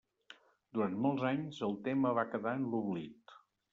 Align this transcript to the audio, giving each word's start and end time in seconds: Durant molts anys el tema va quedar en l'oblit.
Durant 0.77 0.95
molts 1.03 1.27
anys 1.33 1.59
el 1.69 1.77
tema 1.89 2.15
va 2.21 2.27
quedar 2.33 2.55
en 2.61 2.67
l'oblit. 2.73 3.37